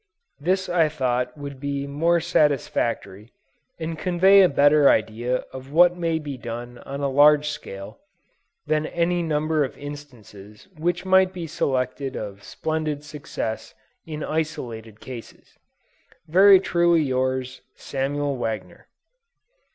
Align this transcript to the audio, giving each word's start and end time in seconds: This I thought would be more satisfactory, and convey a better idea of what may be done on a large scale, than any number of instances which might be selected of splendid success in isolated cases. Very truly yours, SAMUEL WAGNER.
This 0.39 0.67
I 0.67 0.89
thought 0.89 1.37
would 1.37 1.59
be 1.59 1.85
more 1.85 2.19
satisfactory, 2.19 3.33
and 3.79 3.99
convey 3.99 4.41
a 4.41 4.49
better 4.49 4.89
idea 4.89 5.45
of 5.53 5.71
what 5.71 5.95
may 5.95 6.17
be 6.17 6.37
done 6.37 6.79
on 6.87 7.01
a 7.01 7.07
large 7.07 7.49
scale, 7.49 7.99
than 8.65 8.87
any 8.87 9.21
number 9.21 9.63
of 9.63 9.77
instances 9.77 10.67
which 10.75 11.05
might 11.05 11.31
be 11.33 11.45
selected 11.45 12.17
of 12.17 12.41
splendid 12.43 13.03
success 13.03 13.75
in 14.03 14.23
isolated 14.23 15.01
cases. 15.01 15.55
Very 16.27 16.59
truly 16.59 17.03
yours, 17.03 17.61
SAMUEL 17.75 18.37
WAGNER. 18.37 18.87